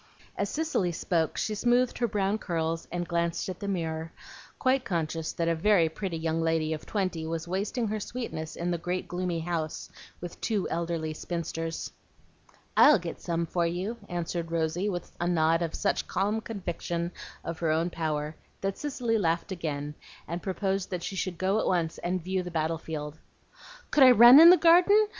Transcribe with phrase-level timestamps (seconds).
[0.35, 4.11] As Cicely spoke, she smoothed her brown curls and glanced at the mirror,
[4.57, 8.71] quite conscious that a very pretty young lady of twenty was wasting her sweetness in
[8.71, 11.91] the great gloomy house, with two elderly spinsters.
[12.75, 17.11] "I'll get some for you," answered Rosy, with a nod of such calm conviction
[17.43, 19.93] of her own power, that Cicely laughed again,
[20.27, 23.19] and proposed that she should go at once and view the battle field.
[23.91, 25.09] "Could I RUN in the garden?